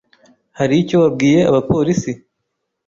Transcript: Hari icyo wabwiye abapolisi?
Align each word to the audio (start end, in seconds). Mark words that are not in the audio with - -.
Hari 0.57 0.73
icyo 0.81 0.95
wabwiye 1.03 1.39
abapolisi? 1.49 2.11